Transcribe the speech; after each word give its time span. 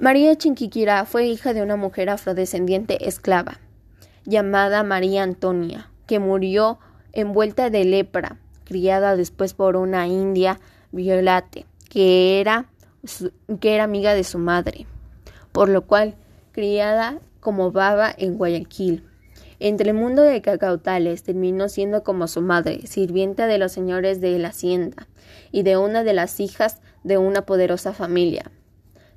María 0.00 0.34
Chinquiquirá 0.34 1.04
fue 1.04 1.26
hija 1.26 1.54
de 1.54 1.62
una 1.62 1.76
mujer 1.76 2.10
afrodescendiente 2.10 3.06
esclava, 3.06 3.60
llamada 4.24 4.82
María 4.82 5.22
Antonia, 5.22 5.88
que 6.08 6.18
murió 6.18 6.80
envuelta 7.12 7.70
de 7.70 7.84
lepra, 7.84 8.38
criada 8.64 9.14
después 9.14 9.54
por 9.54 9.76
una 9.76 10.08
india 10.08 10.58
violate, 10.90 11.66
que 11.88 12.40
era, 12.40 12.66
que 13.60 13.76
era 13.76 13.84
amiga 13.84 14.14
de 14.14 14.24
su 14.24 14.40
madre, 14.40 14.86
por 15.52 15.68
lo 15.68 15.82
cual 15.82 16.16
criada 16.50 17.20
como 17.38 17.70
baba 17.70 18.12
en 18.18 18.36
Guayaquil. 18.36 19.04
Entre 19.60 19.90
el 19.90 19.96
mundo 19.96 20.22
de 20.22 20.42
cacautales 20.42 21.22
terminó 21.22 21.68
siendo 21.68 22.02
como 22.02 22.26
su 22.26 22.42
madre, 22.42 22.84
sirvienta 22.88 23.46
de 23.46 23.58
los 23.58 23.70
señores 23.70 24.20
de 24.20 24.40
la 24.40 24.48
hacienda 24.48 25.06
y 25.52 25.62
de 25.62 25.76
una 25.76 26.02
de 26.02 26.14
las 26.14 26.40
hijas 26.40 26.80
de 27.04 27.16
una 27.16 27.42
poderosa 27.46 27.92
familia, 27.92 28.50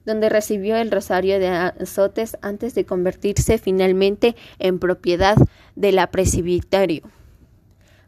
donde 0.08 0.30
recibió 0.30 0.78
el 0.78 0.89
rosario 0.89 1.38
de 1.38 1.50
azotes 1.50 2.38
antes 2.41 2.73
de 2.73 2.86
convertirse 2.86 3.58
finalmente 3.58 4.38
en 4.58 4.80
propiedad 4.80 5.36
de 5.76 5.91
la 5.91 6.12
presbiterio. 6.12 7.04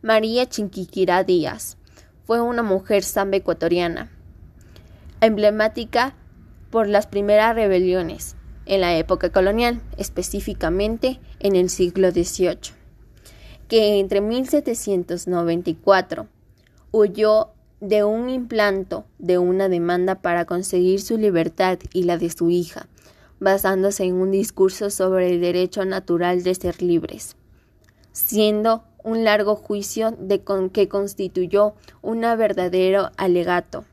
María 0.02 0.48
Chinquiquirá 0.48 1.26
Díaz 1.26 1.78
fue 2.24 2.40
una 2.40 2.64
mujer 2.64 3.04
samba 3.04 3.36
ecuatoriana, 3.36 4.10
emblemática 5.20 6.16
por 6.70 6.88
las 6.88 7.06
primeras 7.06 7.54
rebeliones 7.54 8.38
en 8.66 8.80
la 8.80 8.96
época 8.96 9.30
colonial, 9.30 9.82
específicamente 9.98 11.20
en 11.42 11.58
el 11.58 11.70
siglo 11.70 12.12
XVIII, 12.12 12.72
que 13.68 14.00
entre 14.00 14.22
1794 14.22 16.28
huyó 16.94 17.50
de 17.82 18.04
un 18.04 18.30
implanto 18.30 19.06
de 19.20 19.38
una 19.38 19.70
demanda 19.70 20.16
para 20.16 20.46
conseguir 20.46 21.02
su 21.02 21.18
libertad 21.18 21.80
y 21.94 22.04
la 22.04 22.18
de 22.18 22.30
su 22.30 22.50
hija, 22.50 22.88
basándose 23.40 24.04
en 24.04 24.16
un 24.16 24.32
discurso 24.32 24.90
sobre 24.90 25.30
el 25.30 25.42
derecho 25.42 25.86
natural 25.86 26.44
de 26.44 26.56
ser 26.56 26.82
libres, 26.82 27.38
siendo 28.12 28.84
un 29.04 29.24
largo 29.24 29.56
juicio 29.56 30.12
de 30.12 30.44
que 30.72 30.90
constituyó 30.90 31.74
un 32.02 32.22
verdadero 32.22 33.12
alegato 33.18 33.86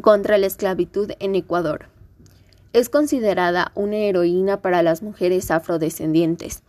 contra 0.00 0.38
la 0.38 0.46
esclavitud 0.46 1.10
en 1.18 1.34
Ecuador. 1.34 1.86
Es 2.72 2.88
considerada 2.88 3.72
una 3.74 3.96
heroína 3.96 4.62
para 4.62 4.84
las 4.84 5.02
mujeres 5.02 5.50
afrodescendientes, 5.50 6.62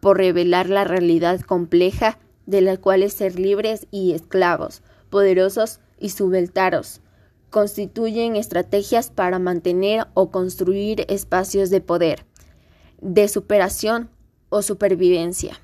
por 0.00 0.18
revelar 0.18 0.68
la 0.68 0.84
realidad 0.84 1.40
compleja 1.40 2.18
de 2.44 2.60
la 2.60 2.76
cual 2.76 3.02
es 3.02 3.14
ser 3.14 3.40
libres 3.40 3.86
y 3.90 4.12
esclavos, 4.12 4.82
poderosos 5.10 5.80
y 5.98 6.10
subalternos 6.10 7.00
constituyen 7.50 8.36
estrategias 8.36 9.10
para 9.10 9.38
mantener 9.38 10.06
o 10.14 10.30
construir 10.30 11.06
espacios 11.08 11.70
de 11.70 11.80
poder, 11.80 12.26
de 13.00 13.28
superación 13.28 14.10
o 14.48 14.62
supervivencia. 14.62 15.58